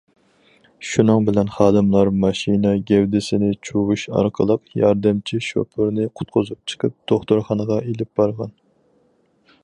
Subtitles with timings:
[0.91, 8.57] شۇنىڭ بىلەن خادىملار ماشىنا گەۋدىسىنى چۇۋۇش ئارقىلىق ياردەمچى شوپۇرنى قۇتقۇزۇپ چىقىپ دوختۇرخانىغا ئېلىپ بارغان.